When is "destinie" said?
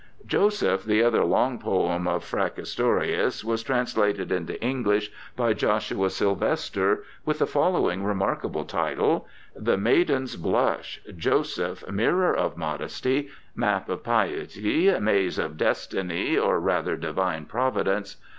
15.55-16.35